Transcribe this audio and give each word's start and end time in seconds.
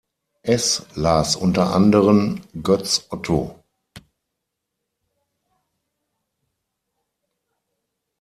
Es 0.41 0.83
las 0.97 1.35
unter 1.35 1.61
anderen 1.75 2.41
Götz 2.53 3.05
Otto. 3.11 3.63